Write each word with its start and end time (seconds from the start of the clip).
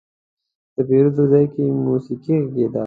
د 0.73 0.75
پیرود 0.87 1.15
ځای 1.31 1.45
کې 1.53 1.63
موسيقي 1.85 2.35
غږېده. 2.43 2.79